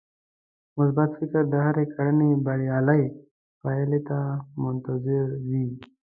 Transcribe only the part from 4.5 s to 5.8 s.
منتظر وي.